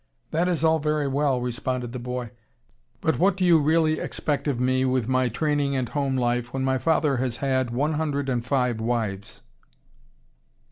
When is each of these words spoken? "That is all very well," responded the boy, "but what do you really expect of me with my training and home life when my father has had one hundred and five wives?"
"That 0.31 0.47
is 0.47 0.63
all 0.63 0.79
very 0.79 1.07
well," 1.07 1.39
responded 1.41 1.91
the 1.91 1.99
boy, 1.99 2.31
"but 3.01 3.19
what 3.19 3.37
do 3.37 3.45
you 3.45 3.59
really 3.59 3.99
expect 3.99 4.47
of 4.47 4.59
me 4.59 4.83
with 4.83 5.07
my 5.07 5.29
training 5.29 5.75
and 5.75 5.89
home 5.89 6.17
life 6.17 6.51
when 6.51 6.63
my 6.63 6.79
father 6.79 7.17
has 7.17 7.37
had 7.37 7.69
one 7.69 7.93
hundred 7.93 8.27
and 8.27 8.43
five 8.43 8.79
wives?" 8.81 9.43